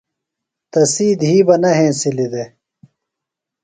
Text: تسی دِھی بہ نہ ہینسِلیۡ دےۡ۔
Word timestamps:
تسی 0.71 1.07
دِھی 1.21 1.35
بہ 1.47 1.55
نہ 1.61 1.71
ہینسِلیۡ 1.77 2.29
دےۡ۔ 2.33 2.49